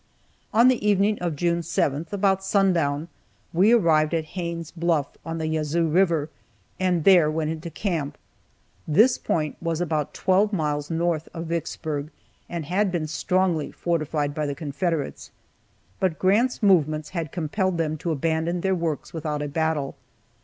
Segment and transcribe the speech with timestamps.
[0.51, 3.07] On the evening of June 7th, about sundown,
[3.53, 6.27] we arrived at Haines' Bluff on the Yazoo river,
[6.79, 8.17] and there went into camp.
[8.87, 12.09] This point was about twelve miles north of Vicksburg,
[12.49, 15.29] and had been strongly fortified by the Confederates,
[15.99, 19.93] but Grant's movements had compelled them to abandon their works without a battle.